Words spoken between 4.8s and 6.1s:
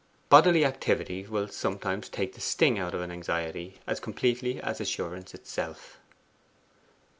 assurance itself.